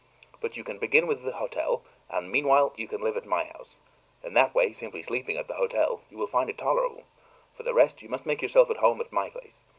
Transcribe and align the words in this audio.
But 0.39 0.57
you 0.57 0.63
can 0.63 0.79
begin 0.79 1.05
with 1.05 1.21
the 1.21 1.33
hotel, 1.33 1.83
and 2.09 2.31
meanwhile 2.31 2.73
you 2.75 2.87
can 2.87 3.01
live 3.01 3.17
at 3.17 3.25
my 3.27 3.43
house. 3.43 3.77
In 4.23 4.33
that 4.33 4.55
way 4.55 4.73
simply 4.73 5.03
sleeping 5.03 5.37
at 5.37 5.47
the 5.47 5.53
hotel 5.57 6.01
you 6.09 6.17
will 6.17 6.25
find 6.25 6.49
it 6.49 6.57
tolerable. 6.57 7.03
For 7.53 7.61
the 7.61 7.75
rest, 7.75 8.01
you 8.01 8.09
must 8.09 8.25
make 8.25 8.41
yourself 8.41 8.71
at 8.71 8.77
home 8.77 8.99
at 8.99 9.11
my 9.13 9.29
place. 9.29 9.63